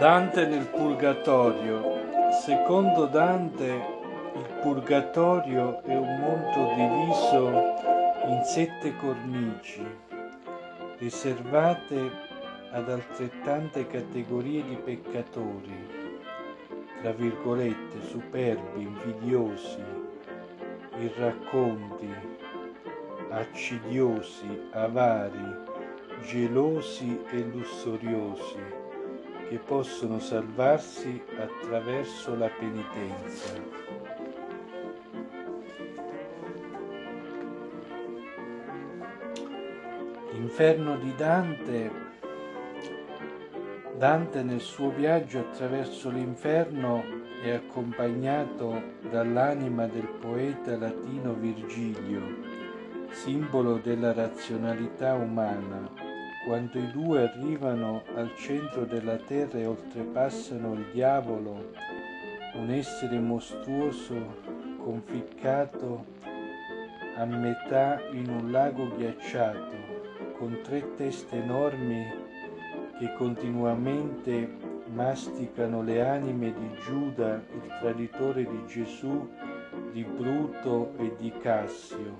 [0.00, 2.30] Dante nel Purgatorio.
[2.42, 3.66] Secondo Dante
[4.34, 7.50] il Purgatorio è un mondo diviso
[8.26, 9.86] in sette cornici,
[10.96, 12.10] riservate
[12.70, 15.86] ad altrettante categorie di peccatori,
[17.02, 19.84] tra virgolette, superbi, invidiosi,
[20.98, 22.10] irracconti,
[23.28, 25.58] accidiosi, avari,
[26.22, 28.79] gelosi e lussuriosi
[29.50, 33.52] che possono salvarsi attraverso la penitenza.
[40.30, 41.90] L'inferno di Dante,
[43.98, 47.02] Dante nel suo viaggio attraverso l'inferno
[47.42, 52.22] è accompagnato dall'anima del poeta latino Virgilio,
[53.10, 56.09] simbolo della razionalità umana
[56.44, 61.72] quando i due arrivano al centro della terra e oltrepassano il diavolo,
[62.54, 64.38] un essere mostruoso
[64.78, 66.06] conficcato
[67.16, 69.76] a metà in un lago ghiacciato,
[70.38, 72.06] con tre teste enormi
[72.98, 74.48] che continuamente
[74.86, 79.28] masticano le anime di Giuda, il traditore di Gesù,
[79.92, 82.16] di Bruto e di Cassio,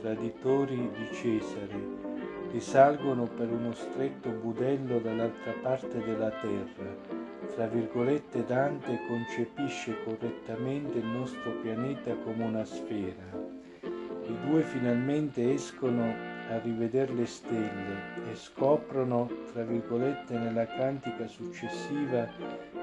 [0.00, 2.17] traditori di Cesare
[2.50, 7.16] risalgono per uno stretto budello dall'altra parte della terra.
[7.54, 13.56] Tra virgolette Dante concepisce correttamente il nostro pianeta come una sfera.
[13.82, 16.04] I due finalmente escono
[16.50, 22.26] a rivedere le stelle e scoprono, tra virgolette, nella cantica successiva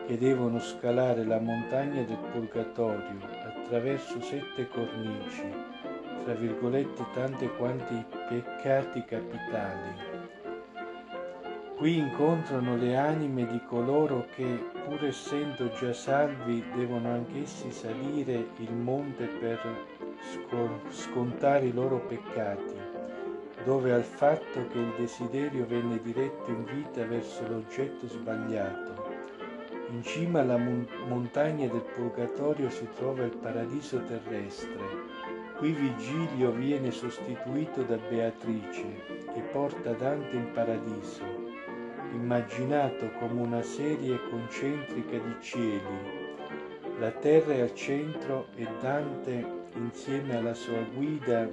[0.06, 5.85] che devono scalare la montagna del Purgatorio attraverso sette cornici
[6.26, 10.14] tra virgolette, tanti quanti peccati capitali.
[11.78, 18.74] Qui incontrano le anime di coloro che, pur essendo già salvi, devono anch'essi salire il
[18.74, 19.60] monte per
[20.90, 22.74] scontare i loro peccati,
[23.64, 29.14] dove al fatto che il desiderio venne diretto in vita verso l'oggetto sbagliato.
[29.90, 37.84] In cima alla montagna del Purgatorio si trova il paradiso terrestre, Qui Vigilio viene sostituito
[37.84, 38.84] da Beatrice,
[39.34, 41.24] che porta Dante in paradiso,
[42.12, 46.24] immaginato come una serie concentrica di cieli.
[47.00, 49.46] La terra è al centro e Dante,
[49.76, 51.50] insieme alla sua guida,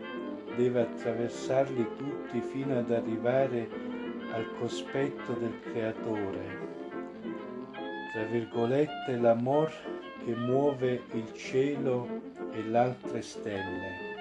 [0.57, 3.69] deve attraversarli tutti fino ad arrivare
[4.33, 6.71] al cospetto del Creatore.
[8.13, 9.73] Tra virgolette, l'amor
[10.25, 12.07] che muove il cielo
[12.53, 14.12] e l'altre stelle.